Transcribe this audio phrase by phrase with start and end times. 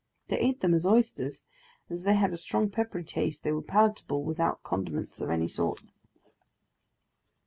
[0.29, 1.43] They ate them as oysters,
[1.87, 5.47] and as they had a strong peppery taste, they were palatable without condiments of any
[5.47, 5.79] sort.